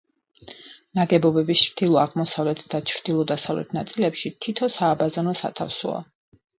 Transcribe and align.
ნაგებობის 0.99 1.61
ჩრდილო-აღმოსავლეთ 1.65 2.65
და 2.73 2.81
ჩრდილო-დასავლეთ 2.95 3.79
ნაწილებში 3.81 4.35
თითო 4.45 4.75
სააბაზანო 4.81 5.41
სათავსოა. 5.47 6.07